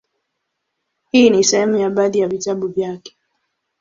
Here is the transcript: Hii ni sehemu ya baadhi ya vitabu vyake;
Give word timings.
Hii 1.11 1.29
ni 1.29 1.43
sehemu 1.43 1.77
ya 1.77 1.89
baadhi 1.89 2.19
ya 2.19 2.27
vitabu 2.27 2.67
vyake; 2.67 3.15